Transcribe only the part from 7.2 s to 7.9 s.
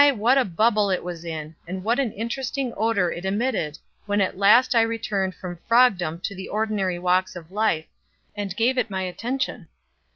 of life,